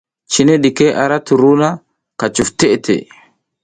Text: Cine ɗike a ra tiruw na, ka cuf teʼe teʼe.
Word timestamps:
Cine 0.31 0.53
ɗike 0.63 0.87
a 1.01 1.03
ra 1.09 1.17
tiruw 1.25 1.55
na, 1.61 1.69
ka 2.19 2.25
cuf 2.35 2.49
teʼe 2.59 2.77
teʼe. 2.85 3.03